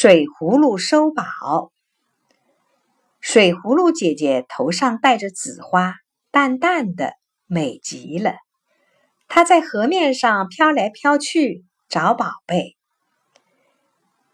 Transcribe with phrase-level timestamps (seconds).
[0.00, 1.72] 水葫芦收宝。
[3.18, 5.96] 水葫芦姐姐头上戴着紫花，
[6.30, 7.14] 淡淡的，
[7.48, 8.36] 美极了。
[9.26, 12.76] 她在河面上飘来飘去找宝贝。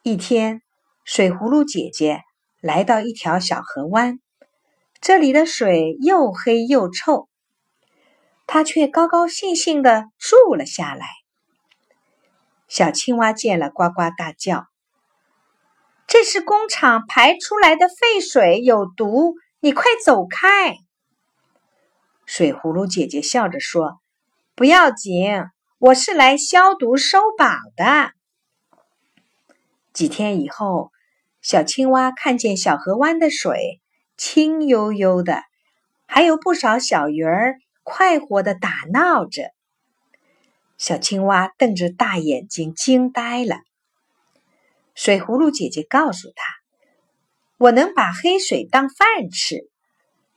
[0.03, 0.61] 一天，
[1.03, 2.21] 水葫芦姐姐
[2.61, 4.21] 来到一条小河湾，
[5.01, 7.31] 这里的水又黑又臭，
[8.47, 11.07] 她却高高兴兴地住了下来。
[12.69, 14.67] 小青蛙见了，呱呱大叫
[16.15, 19.35] ：“这是工厂排出来的废水，有毒！
[19.59, 20.77] 你快走开！”
[22.25, 23.99] 水葫芦姐姐笑着说
[24.55, 25.27] ：“不要紧，
[25.81, 28.13] 我是来消毒收宝的。”
[29.93, 30.93] 几天以后，
[31.43, 33.81] 小青蛙看见小河湾的水
[34.17, 35.43] 清悠悠的，
[36.07, 39.51] 还有不少小鱼儿快活的打闹着。
[40.79, 43.57] 小青蛙瞪着大眼睛，惊呆了。
[44.95, 46.45] 水葫芦姐姐告诉他
[47.59, 49.69] ：“我能把黑水当饭吃，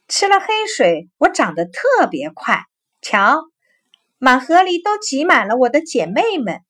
[0.07, 2.65] 吃了黑水，我长得特别快。
[3.01, 3.43] 瞧，
[4.17, 6.61] 满河里都挤满了我的姐妹们。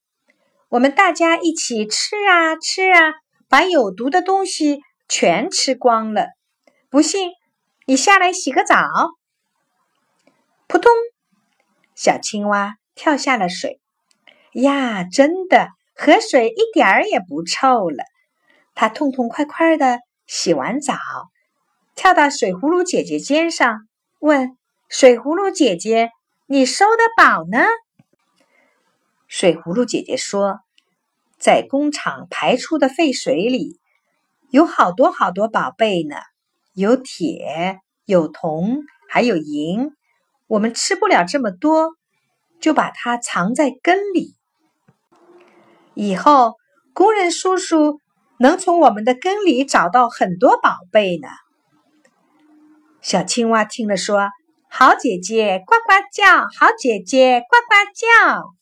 [0.69, 3.13] 我们大家一起吃啊吃啊，
[3.47, 6.27] 把有毒的东西全吃光了。
[6.89, 7.31] 不信，
[7.85, 8.85] 你下来洗个澡。”
[10.67, 10.91] 扑通，
[11.95, 12.75] 小青蛙。
[12.99, 13.79] 跳下了水，
[14.53, 18.03] 呀，真的，河水一点儿也不臭了。
[18.75, 20.95] 他痛痛快快的洗完澡，
[21.95, 23.87] 跳到水葫芦姐姐肩上，
[24.19, 24.55] 问
[24.87, 26.11] ：“水葫芦姐姐，
[26.45, 27.65] 你收的宝呢？”
[29.27, 30.59] 水葫芦姐姐说
[31.39, 33.79] ：“在工厂排出的废水里，
[34.51, 36.15] 有好多好多宝贝呢，
[36.73, 39.91] 有铁，有铜，还有银。
[40.45, 41.95] 我们吃不了这么多。”
[42.59, 44.35] 就把它藏在根里，
[45.97, 46.53] 以后
[46.93, 47.99] 工人叔叔
[48.37, 51.27] 能从我们的根里找到很多宝贝呢。
[53.01, 54.29] 小青蛙听了说
[54.69, 56.41] ：“好姐姐，呱呱叫！
[56.59, 58.53] 好姐姐，呱呱叫！”